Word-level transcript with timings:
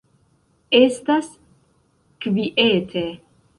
Estas 0.77 1.29
kviete. 2.27 3.07